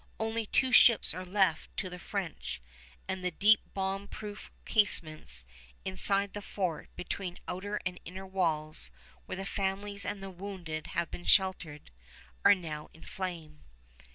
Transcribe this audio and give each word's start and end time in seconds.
Only 0.19 0.47
two 0.47 0.71
ships 0.71 1.13
are 1.13 1.23
left 1.23 1.77
to 1.77 1.87
the 1.87 1.99
French, 1.99 2.59
and 3.07 3.23
the 3.23 3.29
deep 3.29 3.59
bomb 3.75 4.07
proof 4.07 4.49
casemates 4.65 5.45
inside 5.85 6.33
the 6.33 6.41
fort 6.41 6.89
between 6.95 7.37
outer 7.47 7.79
and 7.85 7.99
inner 8.03 8.25
walls, 8.25 8.89
where 9.27 9.35
the 9.35 9.45
families 9.45 10.03
and 10.03 10.23
the 10.23 10.31
wounded 10.31 10.87
have 10.97 11.11
been 11.11 11.25
sheltered, 11.25 11.91
are 12.43 12.55
now 12.55 12.89
in 12.95 13.03
flame. 13.03 13.61